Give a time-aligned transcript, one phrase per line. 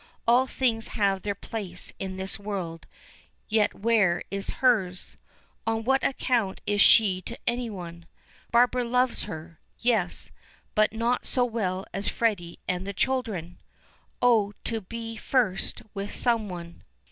[0.27, 2.87] All things have their place in this world,
[3.49, 5.15] yet where is hers?
[5.67, 8.07] Of what account is she to anyone?
[8.49, 10.31] Barbara loves, her; yes,
[10.73, 13.59] but not so well as Freddy and the children!
[14.23, 16.81] Oh, to be first with someone!